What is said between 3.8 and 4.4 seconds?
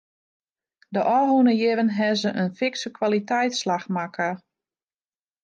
makke.